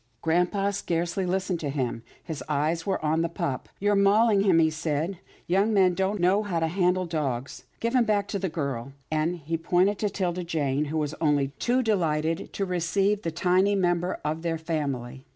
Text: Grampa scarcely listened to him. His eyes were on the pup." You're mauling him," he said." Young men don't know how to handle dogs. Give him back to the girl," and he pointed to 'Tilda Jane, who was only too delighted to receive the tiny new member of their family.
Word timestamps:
Grampa 0.23 0.73
scarcely 0.73 1.27
listened 1.27 1.59
to 1.59 1.69
him. 1.69 2.01
His 2.23 2.43
eyes 2.49 2.87
were 2.87 2.99
on 3.05 3.21
the 3.21 3.29
pup." 3.29 3.69
You're 3.79 3.93
mauling 3.95 4.41
him," 4.41 4.57
he 4.57 4.71
said." 4.71 5.19
Young 5.45 5.71
men 5.75 5.93
don't 5.93 6.19
know 6.19 6.41
how 6.41 6.59
to 6.59 6.65
handle 6.67 7.05
dogs. 7.05 7.65
Give 7.79 7.93
him 7.93 8.03
back 8.03 8.27
to 8.29 8.39
the 8.39 8.49
girl," 8.49 8.93
and 9.11 9.35
he 9.35 9.57
pointed 9.57 9.99
to 9.99 10.09
'Tilda 10.09 10.43
Jane, 10.43 10.85
who 10.85 10.97
was 10.97 11.13
only 11.21 11.49
too 11.59 11.83
delighted 11.83 12.51
to 12.53 12.65
receive 12.65 13.21
the 13.21 13.29
tiny 13.29 13.75
new 13.75 13.81
member 13.81 14.19
of 14.25 14.41
their 14.41 14.57
family. 14.57 15.27